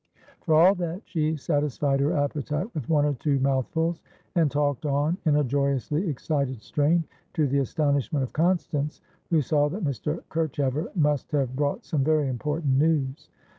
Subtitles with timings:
[0.39, 4.01] For all that, she satisfied her appetite with one or two mouthfuls,
[4.33, 7.03] and talked on in a joyously excited strain,
[7.35, 10.23] to the astonishment of Constance, who saw that Mr.
[10.29, 13.29] Kerchever must have brought some very important news.